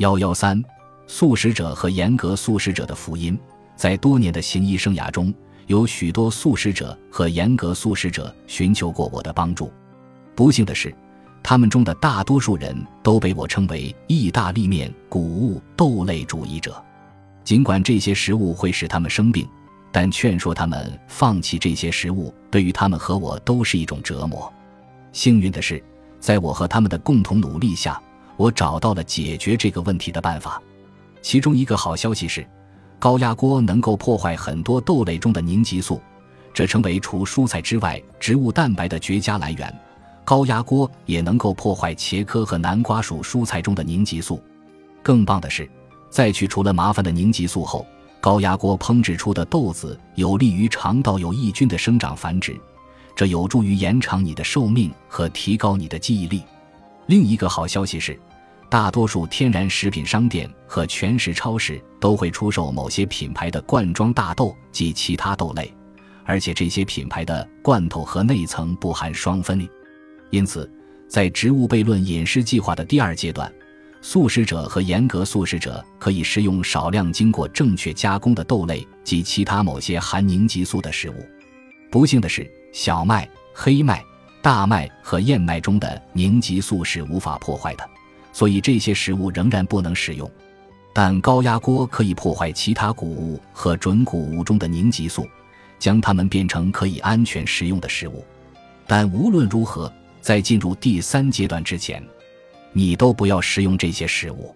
[0.00, 0.58] 幺幺三，
[1.06, 3.38] 素食者和严格素食者的福音。
[3.76, 5.32] 在多年的行医生涯中，
[5.66, 9.70] 有许多素食者和严格素食者寻求过我的帮助。
[10.34, 10.94] 不幸的是，
[11.42, 16.82] 他们中的大多数人都被我称为意大利面、谷物、豆类主义者。
[17.44, 19.46] 尽管这些食物会使他们生病，
[19.92, 24.50] 但劝说他们放弃这些食物，对于他们和我都是一种折磨。
[25.12, 25.84] 幸运的是，
[26.18, 28.00] 在我和他们的共同努力下，
[28.40, 30.62] 我找到了解决这个问题的办法。
[31.20, 32.46] 其中一个好消息是，
[32.98, 36.00] 高压锅能够破坏很多豆类中的凝集素，
[36.54, 39.80] 这成为除蔬菜之外植物蛋白的绝佳来源。
[40.24, 44.42] 高压锅也能够破坏茄科和南瓜属蔬菜中的凝集素。
[45.02, 45.70] 更棒的是，
[46.08, 47.86] 在去除了麻烦的凝集素后，
[48.22, 52.58] 高压锅烹制出的豆子有利于肠道有益菌的生长繁殖。
[53.14, 56.42] 这有助于延长你的寿命和提高你的记忆力。
[57.04, 58.18] 另一个好消息是，
[58.70, 65.74] 大多数天然食品商店和全食超市都会出售某些品牌的罐装大豆及其他豆类，
[66.24, 69.68] 而且这些品牌的罐头和内层不含双酚。
[70.30, 70.70] 因此，
[71.08, 73.52] 在植物悖论饮食计划的第二阶段，
[74.00, 81.14] 素食者和严格素食者可以食用少量经过正确加工的豆类及其他某些含凝集素的食物。
[81.90, 82.48] 不幸的是。
[82.72, 84.00] 小麦、黑麦、
[84.40, 87.84] 大麦和燕麦中的凝集素是无法破坏的，
[88.32, 90.30] 所以这些食物仍然不能食用。
[90.92, 95.26] 但高压锅可以破坏其他谷物和准谷物中的凝集素，
[95.78, 98.24] 将它们变成可以安全食用的食物。
[98.86, 102.02] 但无论如何，在进入第三阶段之前，
[102.72, 104.54] 你都不要食用这些食物。